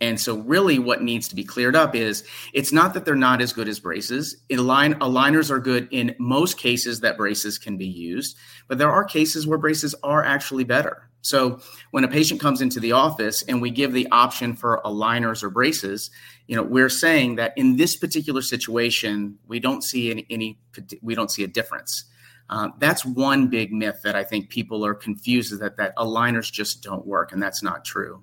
And 0.00 0.20
so, 0.20 0.38
really, 0.38 0.78
what 0.78 1.02
needs 1.02 1.28
to 1.28 1.34
be 1.34 1.44
cleared 1.44 1.74
up 1.74 1.94
is 1.94 2.24
it's 2.52 2.72
not 2.72 2.94
that 2.94 3.04
they're 3.04 3.16
not 3.16 3.40
as 3.40 3.52
good 3.52 3.68
as 3.68 3.80
braces. 3.80 4.36
Align, 4.50 4.94
aligners 4.94 5.50
are 5.50 5.58
good 5.58 5.88
in 5.90 6.14
most 6.18 6.56
cases 6.56 7.00
that 7.00 7.16
braces 7.16 7.58
can 7.58 7.76
be 7.76 7.86
used, 7.86 8.36
but 8.68 8.78
there 8.78 8.90
are 8.90 9.04
cases 9.04 9.46
where 9.46 9.58
braces 9.58 9.94
are 10.04 10.24
actually 10.24 10.64
better. 10.64 11.08
So, 11.22 11.60
when 11.90 12.04
a 12.04 12.08
patient 12.08 12.40
comes 12.40 12.60
into 12.60 12.78
the 12.78 12.92
office 12.92 13.42
and 13.42 13.60
we 13.60 13.70
give 13.70 13.92
the 13.92 14.06
option 14.12 14.54
for 14.54 14.80
aligners 14.84 15.42
or 15.42 15.50
braces, 15.50 16.10
you 16.46 16.54
know, 16.54 16.62
we're 16.62 16.88
saying 16.88 17.36
that 17.36 17.52
in 17.56 17.76
this 17.76 17.96
particular 17.96 18.40
situation, 18.40 19.36
we 19.48 19.58
don't 19.58 19.82
see 19.82 20.12
any, 20.12 20.26
any 20.30 20.60
we 21.02 21.16
don't 21.16 21.30
see 21.30 21.42
a 21.42 21.48
difference. 21.48 22.04
Uh, 22.50 22.68
that's 22.78 23.04
one 23.04 23.48
big 23.48 23.72
myth 23.72 24.00
that 24.04 24.14
I 24.14 24.24
think 24.24 24.48
people 24.48 24.86
are 24.86 24.94
confused 24.94 25.52
is 25.52 25.58
that 25.58 25.76
that 25.76 25.94
aligners 25.96 26.50
just 26.50 26.82
don't 26.82 27.06
work, 27.06 27.32
and 27.32 27.42
that's 27.42 27.62
not 27.62 27.84
true. 27.84 28.22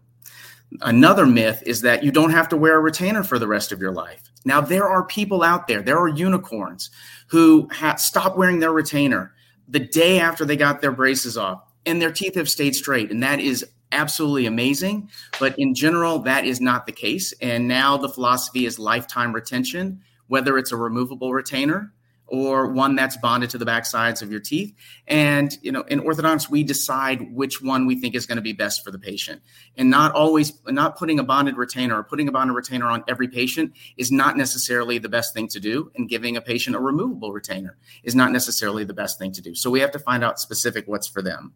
Another 0.82 1.26
myth 1.26 1.64
is 1.66 1.82
that 1.82 2.04
you 2.04 2.12
don't 2.12 2.32
have 2.32 2.50
to 2.50 2.58
wear 2.58 2.76
a 2.76 2.82
retainer 2.82 3.24
for 3.24 3.40
the 3.40 3.48
rest 3.48 3.72
of 3.72 3.80
your 3.80 3.92
life. 3.92 4.32
Now, 4.44 4.62
there 4.62 4.88
are 4.88 5.06
people 5.06 5.44
out 5.44 5.68
there, 5.68 5.82
there 5.82 6.00
are 6.00 6.08
unicorns 6.08 6.90
who 7.28 7.68
ha- 7.72 7.96
stop 7.96 8.38
wearing 8.38 8.60
their 8.60 8.74
retainer 8.74 9.34
the 9.68 9.80
day 9.80 10.20
after 10.20 10.46
they 10.46 10.58
got 10.58 10.82
their 10.82 10.92
braces 10.92 11.38
off, 11.38 11.64
and 11.86 12.02
their 12.02 12.12
teeth 12.12 12.36
have 12.36 12.50
stayed 12.50 12.76
straight. 12.76 13.10
And 13.10 13.24
that 13.24 13.40
is 13.40 13.66
absolutely 13.92 14.46
amazing. 14.46 15.10
But 15.40 15.58
in 15.58 15.74
general, 15.74 16.20
that 16.20 16.46
is 16.46 16.60
not 16.62 16.86
the 16.86 16.92
case. 16.92 17.34
And 17.42 17.68
now 17.68 17.98
the 17.98 18.10
philosophy 18.10 18.66
is 18.66 18.78
lifetime 18.78 19.34
retention, 19.34 20.02
whether 20.28 20.58
it's 20.58 20.72
a 20.72 20.78
removable 20.78 21.34
retainer 21.34 21.94
or 22.28 22.72
one 22.72 22.96
that's 22.96 23.18
bonded 23.18 23.50
to 23.52 23.58
the 23.58 23.66
back 23.66 23.86
sides 23.86 24.22
of 24.22 24.32
your 24.32 24.40
teeth. 24.40 24.74
And, 25.08 25.56
you 25.62 25.72
know, 25.72 25.82
in 25.82 26.00
orthodontics, 26.02 26.50
we 26.50 26.64
decide 26.64 27.34
which 27.34 27.62
one 27.62 27.86
we 27.86 28.00
think 28.00 28.16
is 28.16 28.26
going 28.26 28.38
to 28.38 28.42
be 28.42 28.54
best 28.54 28.84
for 28.84 28.92
the 28.92 28.98
patient. 28.98 29.42
And 29.78 29.90
not 29.90 30.14
always, 30.14 30.54
not 30.66 30.98
putting 30.98 31.20
a 31.20 31.24
bonded 31.24 31.58
retainer 31.58 31.98
or 31.98 32.04
putting 32.04 32.28
a 32.28 32.32
bonded 32.32 32.56
retainer 32.56 32.88
on 32.88 33.04
every 33.08 33.28
patient 33.28 33.74
is 33.98 34.12
not 34.12 34.38
necessarily 34.38 34.98
the 34.98 35.10
best 35.10 35.34
thing 35.34 35.48
to 35.50 35.60
do. 35.60 35.92
And 35.96 36.10
giving 36.10 36.36
a 36.36 36.42
patient 36.42 36.76
a 36.76 36.80
removable 36.80 37.32
retainer 37.32 37.78
is 38.04 38.16
not 38.16 38.32
necessarily 38.32 38.84
the 38.84 38.94
best 38.94 39.20
thing 39.20 39.32
to 39.34 39.42
do. 39.42 39.54
So 39.54 39.70
we 39.70 39.82
have 39.82 39.92
to 39.92 40.00
find 40.00 40.24
out 40.24 40.40
specific 40.40 40.88
what's 40.88 41.08
for 41.08 41.22
them. 41.22 41.54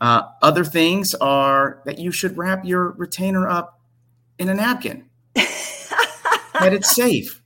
Uh, 0.00 0.22
other 0.42 0.64
things 0.64 1.14
are 1.14 1.82
that 1.84 1.98
you 1.98 2.10
should 2.10 2.36
wrap 2.36 2.64
your 2.64 2.90
retainer 2.92 3.48
up 3.48 3.80
in 4.38 4.48
a 4.48 4.54
napkin, 4.54 5.08
that 5.34 6.72
it's 6.72 6.94
safe. 6.94 7.42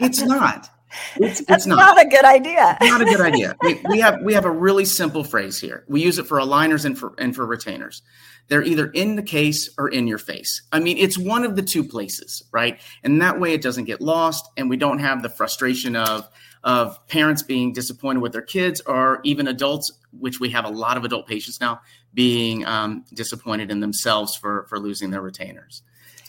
It's 0.00 0.22
not. 0.22 0.71
It's, 1.16 1.40
it's 1.48 1.66
not. 1.66 1.76
not. 1.76 2.06
a 2.06 2.08
good 2.08 2.24
idea. 2.24 2.76
not 2.80 3.00
a 3.00 3.04
good 3.04 3.20
idea. 3.20 3.56
We, 3.62 3.80
we, 3.88 4.00
have 4.00 4.22
we 4.22 4.34
have 4.34 4.44
a 4.44 4.50
really 4.50 4.84
simple 4.84 5.24
phrase 5.24 5.60
here. 5.60 5.84
We 5.88 6.02
use 6.02 6.18
it 6.18 6.26
for 6.26 6.38
aligners 6.38 6.84
and 6.84 6.98
for 6.98 7.14
and 7.18 7.34
for 7.34 7.46
retainers. 7.46 8.02
They're 8.48 8.62
either 8.62 8.88
in 8.90 9.16
the 9.16 9.22
case 9.22 9.70
or 9.78 9.88
in 9.88 10.06
your 10.06 10.18
face. 10.18 10.62
I 10.72 10.80
mean, 10.80 10.98
it's 10.98 11.16
one 11.16 11.44
of 11.44 11.54
the 11.54 11.62
two 11.62 11.84
places, 11.84 12.42
right? 12.52 12.80
And 13.02 13.22
that 13.22 13.38
way, 13.38 13.54
it 13.54 13.62
doesn't 13.62 13.84
get 13.84 14.00
lost, 14.00 14.48
and 14.56 14.68
we 14.68 14.76
don't 14.76 14.98
have 14.98 15.22
the 15.22 15.28
frustration 15.28 15.96
of 15.96 16.28
of 16.64 17.06
parents 17.08 17.42
being 17.42 17.72
disappointed 17.72 18.20
with 18.20 18.32
their 18.32 18.42
kids, 18.42 18.80
or 18.82 19.20
even 19.24 19.48
adults, 19.48 19.90
which 20.12 20.38
we 20.38 20.50
have 20.50 20.64
a 20.64 20.68
lot 20.68 20.96
of 20.96 21.04
adult 21.04 21.26
patients 21.26 21.60
now, 21.60 21.80
being 22.14 22.64
um, 22.66 23.04
disappointed 23.12 23.70
in 23.70 23.80
themselves 23.80 24.36
for 24.36 24.66
for 24.68 24.78
losing 24.78 25.10
their 25.10 25.22
retainers. 25.22 25.82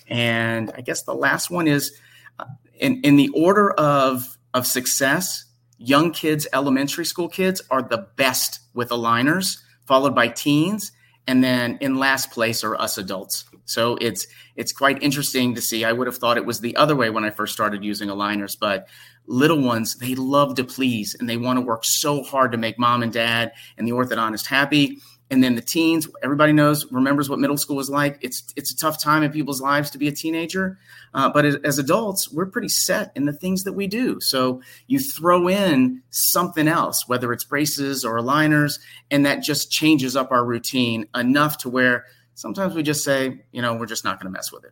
And 0.08 0.72
I 0.76 0.82
guess 0.82 1.04
the 1.04 1.16
last 1.16 1.50
one 1.50 1.68
is 1.68 1.94
uh, 2.40 2.46
in 2.80 3.02
in 3.02 3.16
the 3.16 3.30
order 3.30 3.72
of 3.72 4.38
of 4.54 4.68
success. 4.68 5.46
Young 5.78 6.12
kids, 6.12 6.48
elementary 6.54 7.06
school 7.06 7.28
kids, 7.28 7.62
are 7.70 7.82
the 7.82 8.08
best 8.16 8.60
with 8.74 8.90
aligners, 8.90 9.58
followed 9.86 10.16
by 10.16 10.28
teens, 10.30 10.92
and 11.28 11.44
then 11.44 11.78
in 11.82 11.98
last 11.98 12.32
place 12.32 12.64
are 12.64 12.76
us 12.76 12.98
adults. 12.98 13.46
So 13.66 13.98
it's 14.02 14.28
it's 14.56 14.72
quite 14.72 15.02
interesting 15.02 15.56
to 15.56 15.62
see. 15.62 15.86
I 15.86 15.92
would 15.92 16.08
have 16.08 16.18
thought 16.18 16.38
it 16.38 16.46
was 16.46 16.60
the 16.60 16.76
other 16.76 16.96
way 16.96 17.10
when 17.10 17.24
I 17.24 17.30
first 17.30 17.54
started 17.54 17.84
using 17.84 18.10
aligners, 18.10 18.58
but 18.60 18.88
little 19.26 19.62
ones 19.62 19.96
they 19.96 20.16
love 20.16 20.56
to 20.56 20.64
please 20.64 21.16
and 21.18 21.30
they 21.30 21.38
want 21.38 21.58
to 21.58 21.66
work 21.66 21.86
so 21.86 22.24
hard 22.24 22.52
to 22.52 22.58
make 22.58 22.78
mom 22.78 23.04
and 23.04 23.14
dad 23.14 23.54
and 23.78 23.88
the 23.88 23.94
orthodontist 23.94 24.46
happy 24.46 25.00
and 25.34 25.44
then 25.44 25.56
the 25.56 25.62
teens 25.62 26.08
everybody 26.22 26.54
knows 26.54 26.86
remembers 26.92 27.28
what 27.28 27.40
middle 27.40 27.58
school 27.58 27.76
was 27.76 27.90
like. 27.90 28.20
It's 28.22 28.54
it's 28.56 28.72
a 28.72 28.78
tough 28.78 29.02
time 29.02 29.24
in 29.24 29.32
people's 29.32 29.60
lives 29.60 29.90
to 29.90 29.98
be 29.98 30.08
a 30.08 30.12
teenager 30.12 30.78
uh, 31.16 31.30
but 31.30 31.44
as, 31.44 31.56
as, 31.64 31.80
adults 31.80 32.32
we're 32.32 32.46
pretty 32.46 32.70
set 32.70 33.12
in 33.16 33.26
the 33.26 33.34
things 33.34 33.64
that 33.64 33.74
we 33.74 33.88
do. 33.88 34.20
So 34.22 34.62
you 34.86 35.00
throw 35.00 35.48
in 35.50 36.04
something 36.12 36.68
else 36.68 37.08
whether 37.08 37.34
it's 37.34 37.44
braces 37.44 38.06
or 38.06 38.20
aligners 38.20 38.80
and 39.10 39.26
that 39.26 39.42
just 39.42 39.72
changes 39.72 40.16
up 40.16 40.32
our 40.32 40.46
routine 40.46 41.08
enough 41.16 41.58
to 41.60 41.70
where 41.70 42.06
sometimes 42.36 42.76
we 42.76 42.84
just 42.84 43.04
say 43.04 43.42
you 43.52 43.62
know 43.64 43.74
we're 43.74 43.88
just 43.88 44.04
not 44.04 44.20
going 44.20 44.32
to 44.32 44.38
mess 44.38 44.52
with 44.52 44.66
it. 44.66 44.72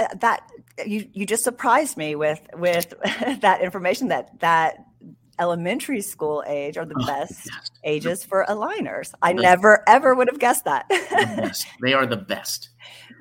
Uh, 0.00 0.06
that 0.20 0.50
you 0.86 1.06
you 1.12 1.26
just 1.26 1.44
surprised 1.44 1.98
me 1.98 2.14
with 2.14 2.40
with 2.54 2.94
that 3.42 3.60
information 3.60 4.08
that 4.08 4.40
that 4.40 4.86
elementary 5.38 6.00
school 6.00 6.42
age 6.46 6.76
are 6.76 6.84
the 6.84 6.98
oh, 7.00 7.06
best 7.06 7.46
yes. 7.46 7.70
ages 7.84 8.24
for 8.24 8.44
aligners. 8.48 9.12
I 9.22 9.32
never 9.32 9.82
ever 9.88 10.14
would 10.14 10.28
have 10.28 10.38
guessed 10.38 10.64
that. 10.64 10.86
the 10.88 11.64
they 11.82 11.94
are 11.94 12.06
the 12.06 12.16
best. 12.16 12.70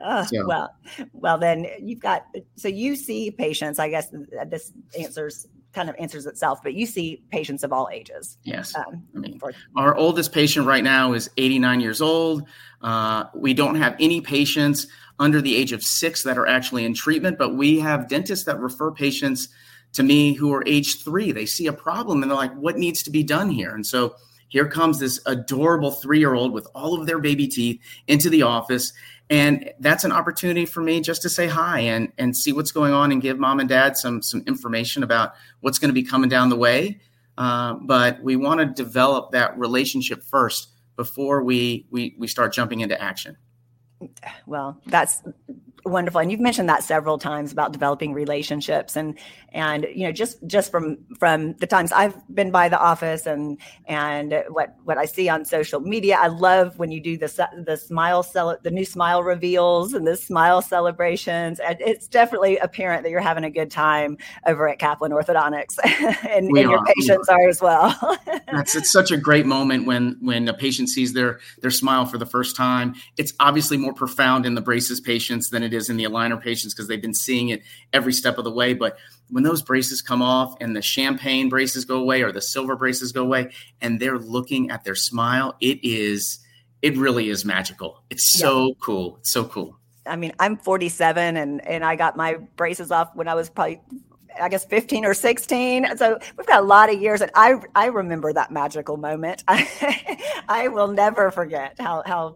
Uh, 0.03 0.25
so. 0.25 0.45
Well, 0.47 0.75
well, 1.13 1.37
then 1.37 1.67
you've 1.79 1.99
got 1.99 2.25
so 2.55 2.67
you 2.67 2.95
see 2.95 3.31
patients. 3.31 3.79
I 3.79 3.89
guess 3.89 4.09
this 4.47 4.71
answers 4.99 5.47
kind 5.73 5.89
of 5.89 5.95
answers 5.99 6.25
itself, 6.25 6.59
but 6.63 6.73
you 6.73 6.85
see 6.85 7.23
patients 7.29 7.63
of 7.63 7.71
all 7.71 7.89
ages. 7.91 8.37
Yes, 8.43 8.75
um, 8.75 9.03
I 9.15 9.19
mean, 9.19 9.39
for- 9.39 9.53
our 9.77 9.95
oldest 9.95 10.33
patient 10.33 10.65
right 10.65 10.83
now 10.83 11.13
is 11.13 11.29
89 11.37 11.79
years 11.79 12.01
old. 12.01 12.43
Uh, 12.81 13.25
we 13.35 13.53
don't 13.53 13.75
have 13.75 13.95
any 13.99 14.21
patients 14.21 14.87
under 15.19 15.39
the 15.39 15.55
age 15.55 15.71
of 15.71 15.83
six 15.83 16.23
that 16.23 16.37
are 16.37 16.47
actually 16.47 16.83
in 16.83 16.93
treatment, 16.93 17.37
but 17.37 17.55
we 17.55 17.79
have 17.79 18.09
dentists 18.09 18.45
that 18.45 18.59
refer 18.59 18.91
patients 18.91 19.49
to 19.93 20.03
me 20.03 20.33
who 20.33 20.53
are 20.53 20.63
age 20.65 21.03
three. 21.03 21.31
They 21.31 21.45
see 21.45 21.67
a 21.67 21.73
problem 21.73 22.21
and 22.21 22.31
they're 22.31 22.37
like, 22.37 22.53
what 22.55 22.77
needs 22.77 23.03
to 23.03 23.09
be 23.09 23.23
done 23.23 23.49
here? 23.49 23.73
And 23.73 23.85
so 23.85 24.15
here 24.47 24.67
comes 24.67 24.99
this 24.99 25.19
adorable 25.25 25.91
three 25.91 26.19
year 26.19 26.33
old 26.33 26.53
with 26.53 26.67
all 26.75 26.99
of 26.99 27.07
their 27.07 27.19
baby 27.19 27.47
teeth 27.47 27.81
into 28.07 28.29
the 28.29 28.43
office. 28.43 28.93
And 29.29 29.71
that's 29.79 30.03
an 30.03 30.11
opportunity 30.11 30.65
for 30.65 30.81
me 30.81 30.99
just 30.99 31.21
to 31.21 31.29
say 31.29 31.47
hi 31.47 31.79
and, 31.79 32.11
and 32.17 32.35
see 32.35 32.51
what's 32.51 32.73
going 32.73 32.93
on 32.93 33.13
and 33.13 33.21
give 33.21 33.39
mom 33.39 33.61
and 33.61 33.69
dad 33.69 33.95
some, 33.95 34.21
some 34.21 34.43
information 34.45 35.03
about 35.03 35.33
what's 35.61 35.79
going 35.79 35.89
to 35.89 35.93
be 35.93 36.03
coming 36.03 36.29
down 36.29 36.49
the 36.49 36.57
way. 36.57 36.99
Uh, 37.37 37.75
but 37.75 38.21
we 38.21 38.35
want 38.35 38.59
to 38.59 38.65
develop 38.65 39.31
that 39.31 39.57
relationship 39.57 40.21
first 40.21 40.69
before 40.97 41.43
we, 41.43 41.87
we, 41.89 42.13
we 42.17 42.27
start 42.27 42.53
jumping 42.53 42.81
into 42.81 43.01
action. 43.01 43.37
Well, 44.45 44.81
that's 44.85 45.21
wonderful. 45.85 46.19
And 46.21 46.31
you've 46.31 46.39
mentioned 46.39 46.69
that 46.69 46.83
several 46.83 47.17
times 47.17 47.51
about 47.51 47.73
developing 47.73 48.13
relationships 48.13 48.95
and 48.95 49.17
and 49.53 49.85
you 49.93 50.05
know 50.05 50.11
just 50.11 50.45
just 50.47 50.71
from 50.71 50.97
from 51.19 51.53
the 51.55 51.67
times 51.67 51.91
i've 51.91 52.15
been 52.33 52.51
by 52.51 52.69
the 52.69 52.79
office 52.79 53.25
and 53.25 53.59
and 53.85 54.45
what 54.47 54.75
what 54.85 54.97
i 54.97 55.03
see 55.03 55.27
on 55.27 55.45
social 55.45 55.79
media. 55.79 56.17
I 56.19 56.27
love 56.27 56.79
when 56.79 56.91
you 56.91 57.01
do 57.01 57.17
the 57.17 57.47
the 57.65 57.77
smile 57.77 58.23
cel- 58.23 58.57
the 58.63 58.71
new 58.71 58.85
smile 58.85 59.23
reveals 59.23 59.93
and 59.93 60.07
the 60.07 60.15
smile 60.15 60.61
celebrations. 60.61 61.59
And 61.59 61.77
it's 61.81 62.07
definitely 62.07 62.57
apparent 62.57 63.03
that 63.03 63.09
you're 63.09 63.19
having 63.21 63.43
a 63.43 63.49
good 63.49 63.71
time 63.71 64.17
over 64.47 64.67
at 64.67 64.79
kaplan 64.79 65.11
orthodontics 65.11 65.77
and, 66.29 66.47
and 66.47 66.57
your 66.57 66.83
patients 66.85 67.29
are. 67.29 67.41
are 67.41 67.49
as 67.49 67.61
well. 67.61 68.17
That's 68.51 68.75
it's 68.75 68.91
such 68.91 69.11
a 69.11 69.17
great 69.17 69.45
moment 69.45 69.85
when 69.85 70.17
when 70.21 70.47
a 70.47 70.53
patient 70.53 70.89
sees 70.89 71.13
their 71.13 71.39
their 71.61 71.71
smile 71.71 72.05
for 72.05 72.17
the 72.17 72.25
first 72.25 72.55
time. 72.55 72.95
It's 73.17 73.33
obviously 73.39 73.77
more 73.77 73.93
profound 73.93 74.45
in 74.45 74.55
the 74.55 74.61
braces 74.61 74.99
patients 74.99 75.49
than 75.49 75.63
it 75.63 75.70
it 75.71 75.77
is 75.77 75.89
in 75.89 75.97
the 75.97 76.03
aligner 76.03 76.41
patients 76.41 76.73
because 76.73 76.87
they've 76.87 77.01
been 77.01 77.13
seeing 77.13 77.49
it 77.49 77.63
every 77.93 78.13
step 78.13 78.37
of 78.37 78.43
the 78.43 78.51
way. 78.51 78.73
But 78.73 78.97
when 79.29 79.43
those 79.43 79.61
braces 79.61 80.01
come 80.01 80.21
off 80.21 80.55
and 80.59 80.75
the 80.75 80.81
champagne 80.81 81.49
braces 81.49 81.85
go 81.85 81.97
away 81.97 82.21
or 82.21 82.31
the 82.31 82.41
silver 82.41 82.75
braces 82.75 83.11
go 83.11 83.23
away 83.23 83.51
and 83.81 83.99
they're 83.99 84.19
looking 84.19 84.69
at 84.71 84.83
their 84.83 84.95
smile, 84.95 85.55
it 85.61 85.79
is, 85.83 86.39
it 86.81 86.97
really 86.97 87.29
is 87.29 87.45
magical. 87.45 88.03
It's 88.09 88.37
so 88.37 88.67
yeah. 88.67 88.73
cool. 88.81 89.17
It's 89.19 89.31
so 89.31 89.45
cool. 89.45 89.77
I 90.05 90.15
mean, 90.15 90.33
I'm 90.39 90.57
47 90.57 91.37
and 91.37 91.65
and 91.67 91.85
I 91.85 91.95
got 91.95 92.17
my 92.17 92.35
braces 92.55 92.91
off 92.91 93.15
when 93.15 93.27
I 93.27 93.35
was 93.35 93.49
probably 93.49 93.79
I 94.39 94.49
guess 94.49 94.65
15 94.65 95.05
or 95.05 95.13
16. 95.13 95.97
So 95.97 96.19
we've 96.37 96.47
got 96.47 96.61
a 96.61 96.65
lot 96.65 96.93
of 96.93 97.01
years 97.01 97.21
and 97.21 97.31
I 97.35 97.55
I 97.75 97.87
remember 97.87 98.33
that 98.33 98.51
magical 98.51 98.97
moment. 98.97 99.43
I, 99.47 100.43
I 100.47 100.67
will 100.67 100.87
never 100.87 101.31
forget 101.31 101.75
how 101.79 102.03
how 102.05 102.35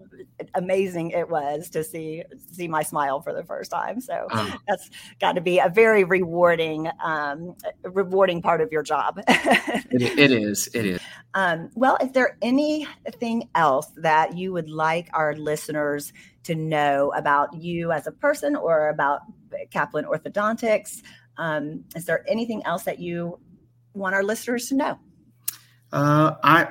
amazing 0.54 1.12
it 1.12 1.30
was 1.30 1.70
to 1.72 1.84
see 1.84 2.24
see 2.52 2.68
my 2.68 2.84
smile 2.84 3.22
for 3.22 3.34
the 3.34 3.44
first 3.44 3.72
time. 3.72 4.02
So 4.02 4.28
um, 4.32 4.60
that's 4.68 4.90
got 5.20 5.34
to 5.34 5.42
be 5.42 5.60
a 5.60 5.70
very 5.70 6.04
rewarding 6.04 6.90
um, 7.04 7.56
rewarding 7.84 8.42
part 8.42 8.62
of 8.62 8.72
your 8.72 8.84
job. 8.84 9.20
it, 9.28 10.20
it 10.20 10.32
is. 10.32 10.70
It 10.74 10.86
is. 10.86 11.02
Um, 11.34 11.70
well, 11.76 11.98
is 12.02 12.12
there 12.12 12.38
anything 12.42 13.50
else 13.56 13.88
that 13.98 14.38
you 14.38 14.54
would 14.54 14.70
like 14.70 15.10
our 15.14 15.36
listeners 15.36 16.14
to 16.44 16.56
know 16.56 17.12
about 17.16 17.54
you 17.54 17.92
as 17.92 18.08
a 18.08 18.12
person 18.12 18.56
or 18.56 18.90
about 18.90 19.22
Kaplan 19.72 20.06
Orthodontics? 20.06 21.02
Um, 21.38 21.86
is 21.96 22.06
there 22.06 22.24
anything 22.28 22.64
else 22.66 22.84
that 22.84 23.00
you 23.00 23.40
want 23.94 24.16
our 24.16 24.24
listeners 24.24 24.70
to 24.70 24.76
know? 24.76 25.00
Uh, 25.92 26.36
I 26.44 26.70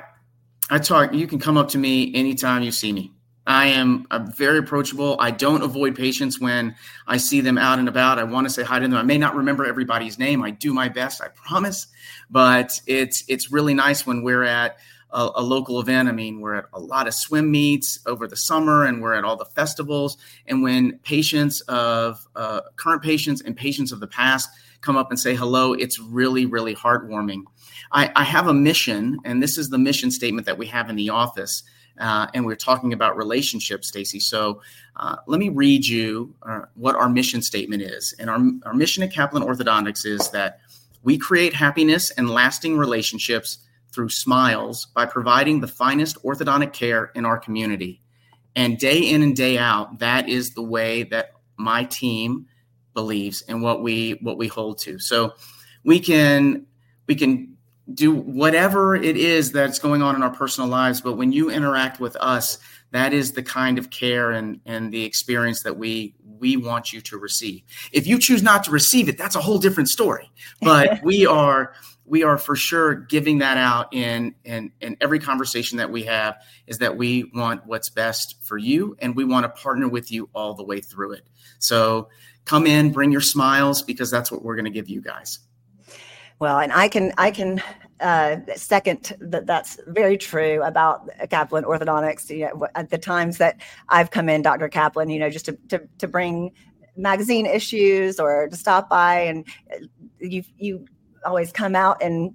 I 0.69 0.79
talk. 0.79 1.13
You 1.13 1.27
can 1.27 1.39
come 1.39 1.57
up 1.57 1.69
to 1.69 1.77
me 1.77 2.13
anytime 2.15 2.63
you 2.63 2.71
see 2.71 2.91
me. 2.91 3.11
I 3.47 3.67
am 3.67 4.07
I'm 4.09 4.31
very 4.31 4.57
approachable. 4.57 5.17
I 5.19 5.31
don't 5.31 5.61
avoid 5.61 5.95
patients 5.95 6.39
when 6.39 6.75
I 7.07 7.17
see 7.17 7.41
them 7.41 7.57
out 7.57 7.77
and 7.77 7.87
about. 7.87 8.17
I 8.17 8.23
want 8.23 8.47
to 8.47 8.53
say 8.53 8.63
hi 8.63 8.79
to 8.79 8.87
them. 8.87 8.97
I 8.97 9.03
may 9.03 9.17
not 9.17 9.35
remember 9.35 9.65
everybody's 9.65 10.17
name. 10.17 10.43
I 10.43 10.49
do 10.51 10.73
my 10.73 10.89
best. 10.89 11.21
I 11.21 11.27
promise. 11.27 11.87
But 12.29 12.79
it's 12.87 13.23
it's 13.27 13.51
really 13.51 13.75
nice 13.75 14.05
when 14.05 14.23
we're 14.23 14.43
at 14.43 14.77
a, 15.15 15.31
a, 15.35 15.41
local 15.41 15.79
event. 15.79 16.09
I 16.09 16.11
mean, 16.11 16.41
we're 16.41 16.55
at 16.55 16.65
a 16.73 16.79
lot 16.79 17.07
of 17.07 17.13
swim 17.13 17.49
meets 17.49 17.99
over 18.05 18.27
the 18.27 18.35
summer, 18.35 18.83
and 18.83 19.01
we're 19.01 19.13
at 19.13 19.23
all 19.23 19.37
the 19.37 19.45
festivals. 19.45 20.17
And 20.45 20.61
when 20.61 20.99
patients 20.99 21.61
of 21.61 22.27
uh, 22.35 22.61
current 22.75 23.01
patients 23.01 23.41
and 23.41 23.55
patients 23.55 23.93
of 23.93 24.01
the 24.01 24.07
past 24.07 24.49
come 24.81 24.97
up 24.97 25.09
and 25.09 25.19
say 25.19 25.33
hello, 25.33 25.73
it's 25.73 25.99
really, 25.99 26.45
really 26.45 26.75
heartwarming. 26.75 27.43
I, 27.93 28.11
I 28.15 28.23
have 28.25 28.47
a 28.47 28.53
mission, 28.53 29.17
and 29.23 29.41
this 29.41 29.57
is 29.57 29.69
the 29.69 29.77
mission 29.77 30.11
statement 30.11 30.45
that 30.47 30.57
we 30.57 30.67
have 30.67 30.89
in 30.89 30.97
the 30.97 31.09
office. 31.09 31.63
Uh, 31.97 32.27
and 32.33 32.45
we're 32.45 32.55
talking 32.55 32.91
about 32.91 33.15
relationships, 33.15 33.87
Stacy. 33.87 34.19
So 34.19 34.61
uh, 34.97 35.15
let 35.27 35.39
me 35.39 35.47
read 35.47 35.87
you 35.87 36.35
uh, 36.43 36.63
what 36.73 36.95
our 36.95 37.07
mission 37.07 37.41
statement 37.41 37.81
is. 37.81 38.13
And 38.19 38.29
our, 38.29 38.39
our 38.65 38.73
mission 38.73 39.01
at 39.01 39.13
Kaplan 39.13 39.43
Orthodontics 39.43 40.05
is 40.05 40.29
that 40.31 40.59
we 41.03 41.17
create 41.17 41.53
happiness 41.53 42.11
and 42.11 42.29
lasting 42.29 42.77
relationships 42.77 43.59
through 43.95 44.09
smiles 44.09 44.87
by 44.93 45.05
providing 45.05 45.61
the 45.61 45.67
finest 45.67 46.21
orthodontic 46.23 46.73
care 46.73 47.11
in 47.15 47.25
our 47.25 47.39
community. 47.39 48.01
And 48.55 48.77
day 48.77 48.99
in 48.99 49.23
and 49.23 49.35
day 49.35 49.57
out, 49.57 49.99
that 49.99 50.29
is 50.29 50.51
the 50.51 50.61
way 50.61 51.03
that 51.03 51.31
my 51.57 51.85
team 51.85 52.45
believes 52.93 53.41
and 53.47 53.61
what 53.61 53.81
we 53.81 54.19
what 54.21 54.37
we 54.37 54.47
hold 54.47 54.77
to. 54.79 54.99
So 54.99 55.33
we 55.83 55.99
can 55.99 56.65
we 57.07 57.15
can 57.15 57.55
do 57.93 58.13
whatever 58.13 58.95
it 58.95 59.15
is 59.15 59.51
that's 59.51 59.79
going 59.79 60.01
on 60.01 60.15
in 60.15 60.23
our 60.23 60.33
personal 60.33 60.69
lives, 60.69 61.01
but 61.01 61.17
when 61.17 61.31
you 61.31 61.51
interact 61.51 61.99
with 61.99 62.15
us, 62.15 62.57
that 62.91 63.13
is 63.13 63.33
the 63.33 63.43
kind 63.43 63.77
of 63.77 63.89
care 63.89 64.31
and 64.31 64.59
and 64.65 64.91
the 64.91 65.03
experience 65.03 65.63
that 65.63 65.77
we 65.77 66.15
we 66.23 66.57
want 66.57 66.91
you 66.93 67.01
to 67.01 67.17
receive. 67.17 67.61
If 67.91 68.07
you 68.07 68.19
choose 68.19 68.41
not 68.41 68.63
to 68.65 68.71
receive 68.71 69.09
it, 69.09 69.17
that's 69.17 69.35
a 69.35 69.41
whole 69.41 69.59
different 69.59 69.89
story. 69.89 70.29
But 70.61 70.99
we 71.03 71.25
are 71.25 71.73
we 72.05 72.23
are 72.23 72.37
for 72.37 72.55
sure 72.55 72.95
giving 72.95 73.39
that 73.39 73.57
out 73.57 73.93
in, 73.93 74.35
in 74.43 74.71
in 74.79 74.97
every 75.01 75.19
conversation 75.19 75.79
that 75.79 75.91
we 75.91 76.03
have 76.03 76.35
is 76.67 76.77
that 76.79 76.97
we 76.97 77.31
want 77.33 77.65
what's 77.65 77.89
best 77.89 78.35
for 78.43 78.57
you 78.57 78.95
and 78.99 79.15
we 79.15 79.25
want 79.25 79.43
to 79.43 79.49
partner 79.61 79.87
with 79.87 80.11
you 80.11 80.29
all 80.33 80.53
the 80.53 80.63
way 80.63 80.81
through 80.81 81.13
it. 81.13 81.27
So 81.59 82.09
come 82.45 82.67
in 82.67 82.91
bring 82.91 83.11
your 83.11 83.21
smiles 83.21 83.81
because 83.81 84.11
that's 84.11 84.31
what 84.31 84.43
we're 84.43 84.55
going 84.55 84.65
to 84.65 84.71
give 84.71 84.89
you 84.89 85.01
guys. 85.01 85.39
Well 86.39 86.59
and 86.59 86.71
i 86.73 86.87
can 86.87 87.13
i 87.17 87.31
can 87.31 87.61
uh, 88.01 88.37
second 88.55 89.13
that 89.21 89.45
that's 89.45 89.79
very 89.87 90.17
true 90.17 90.61
about 90.63 91.09
kaplan 91.29 91.63
orthodontics. 91.63 92.29
You 92.29 92.47
know, 92.47 92.67
at 92.75 92.89
the 92.89 92.97
times 92.97 93.37
that 93.37 93.61
i've 93.87 94.11
come 94.11 94.27
in 94.27 94.41
dr 94.41 94.67
kaplan 94.69 95.09
you 95.09 95.17
know 95.17 95.29
just 95.29 95.45
to, 95.45 95.57
to, 95.69 95.87
to 95.99 96.07
bring 96.07 96.51
magazine 96.97 97.45
issues 97.45 98.19
or 98.19 98.49
to 98.49 98.55
stop 98.55 98.89
by 98.89 99.21
and 99.21 99.45
you 100.19 100.43
you 100.57 100.85
always 101.25 101.51
come 101.51 101.75
out 101.75 102.01
and 102.01 102.33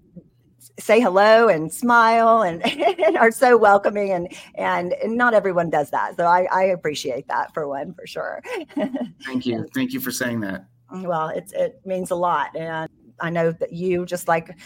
say 0.79 1.01
hello 1.01 1.49
and 1.49 1.73
smile 1.73 2.43
and, 2.43 2.65
and, 2.67 3.17
are 3.17 3.31
so 3.31 3.57
welcoming 3.57 4.13
and, 4.13 4.35
and 4.55 4.95
not 5.17 5.35
everyone 5.35 5.71
does 5.71 5.91
that. 5.91 6.17
So 6.17 6.25
I, 6.25 6.47
I 6.51 6.65
appreciate 6.65 7.29
that 7.29 7.53
for 7.55 7.69
one 7.69 7.95
for 7.95 8.07
sure. 8.07 8.43
Thank 9.25 9.47
you. 9.47 9.69
Thank 9.75 9.93
you 9.93 10.01
for 10.01 10.11
saying 10.11 10.41
that. 10.41 10.67
Well 10.93 11.29
it, 11.29 11.53
it 11.55 11.81
means 11.85 12.11
a 12.11 12.17
lot. 12.17 12.57
And 12.57 12.89
i 13.23 13.29
know 13.29 13.53
that 13.53 13.73
you 13.73 14.07
just 14.07 14.29
like 14.29 14.57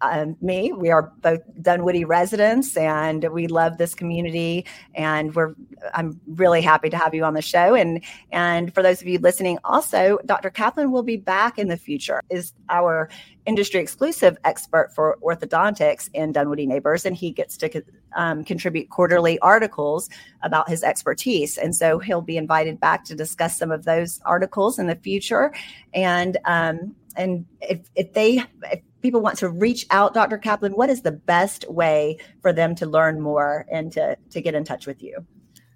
um, 0.00 0.36
me. 0.40 0.72
We 0.72 0.90
are 0.90 1.12
both 1.20 1.40
Dunwoody 1.60 2.04
residents, 2.04 2.76
and 2.76 3.24
we 3.32 3.46
love 3.46 3.78
this 3.78 3.94
community. 3.94 4.64
And 4.94 5.34
we're 5.34 5.54
I'm 5.94 6.20
really 6.26 6.60
happy 6.60 6.90
to 6.90 6.96
have 6.96 7.14
you 7.14 7.24
on 7.24 7.34
the 7.34 7.42
show. 7.42 7.74
And 7.74 8.02
and 8.32 8.74
for 8.74 8.82
those 8.82 9.00
of 9.00 9.08
you 9.08 9.18
listening, 9.18 9.58
also 9.64 10.18
Dr. 10.26 10.50
Kaplan 10.50 10.92
will 10.92 11.02
be 11.02 11.16
back 11.16 11.58
in 11.58 11.68
the 11.68 11.76
future. 11.76 12.20
Is 12.30 12.52
our 12.68 13.08
industry 13.46 13.80
exclusive 13.80 14.36
expert 14.44 14.92
for 14.94 15.16
orthodontics 15.22 16.10
in 16.12 16.32
Dunwoody 16.32 16.66
Neighbors, 16.66 17.06
and 17.06 17.16
he 17.16 17.30
gets 17.30 17.56
to 17.56 17.82
um, 18.14 18.44
contribute 18.44 18.90
quarterly 18.90 19.38
articles 19.40 20.10
about 20.42 20.68
his 20.68 20.82
expertise. 20.82 21.56
And 21.56 21.74
so 21.74 21.98
he'll 21.98 22.20
be 22.20 22.36
invited 22.36 22.78
back 22.78 23.04
to 23.04 23.14
discuss 23.14 23.58
some 23.58 23.70
of 23.70 23.84
those 23.84 24.20
articles 24.24 24.78
in 24.78 24.86
the 24.86 24.96
future. 24.96 25.52
And 25.94 26.36
um, 26.44 26.94
and 27.16 27.46
if, 27.60 27.80
if 27.96 28.12
they 28.12 28.42
if 28.70 28.80
people 29.02 29.20
want 29.20 29.38
to 29.38 29.48
reach 29.48 29.86
out, 29.90 30.14
Dr. 30.14 30.38
Kaplan, 30.38 30.72
what 30.72 30.90
is 30.90 31.02
the 31.02 31.12
best 31.12 31.68
way 31.70 32.18
for 32.42 32.52
them 32.52 32.74
to 32.76 32.86
learn 32.86 33.20
more 33.20 33.66
and 33.70 33.92
to, 33.92 34.16
to 34.30 34.40
get 34.40 34.54
in 34.54 34.64
touch 34.64 34.86
with 34.86 35.02
you? 35.02 35.26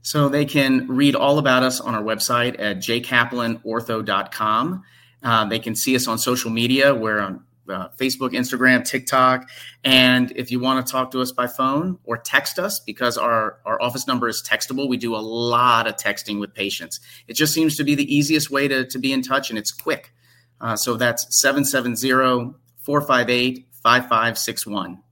So 0.02 0.29
they 0.29 0.45
can 0.45 0.87
read 0.88 1.14
all 1.14 1.38
about 1.38 1.62
us 1.62 1.81
on 1.81 1.95
our 1.95 2.02
website 2.02 2.61
at 2.61 2.79
jkaplanortho.com. 2.79 4.83
Uh, 5.23 5.45
they 5.45 5.61
can 5.61 5.76
see 5.76 5.95
us 5.95 6.09
on 6.09 6.19
social 6.19 6.50
media. 6.50 6.93
We're 6.93 7.21
on 7.21 7.45
uh, 7.69 7.91
Facebook, 7.99 8.33
Instagram, 8.33 8.85
TikTok. 8.85 9.49
And 9.85 10.33
if 10.35 10.50
you 10.50 10.59
want 10.59 10.85
to 10.85 10.93
talk 10.93 11.12
to 11.12 11.21
us 11.21 11.31
by 11.31 11.47
phone 11.47 12.00
or 12.02 12.19
text 12.19 12.59
us, 12.59 12.81
because 12.81 13.17
our, 13.17 13.61
our 13.64 13.81
office 13.81 14.09
number 14.09 14.29
is 14.29 14.43
textable, 14.43 14.88
we 14.88 14.97
do 14.97 15.14
a 15.14 15.23
lot 15.23 15.87
of 15.87 15.95
texting 15.95 16.41
with 16.41 16.52
patients. 16.52 16.99
It 17.29 17.35
just 17.35 17.55
seems 17.55 17.76
to 17.76 17.85
be 17.85 17.95
the 17.95 18.12
easiest 18.12 18.50
way 18.50 18.67
to, 18.67 18.85
to 18.85 18.99
be 18.99 19.12
in 19.12 19.23
touch 19.23 19.50
and 19.50 19.59
it's 19.59 19.71
quick. 19.71 20.12
Uh, 20.61 20.75
so 20.76 20.97
that's 20.97 21.25
770 21.41 22.55
458 22.83 23.67
5561. 23.83 25.03